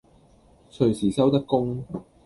[0.71, 1.85] 隨時收得工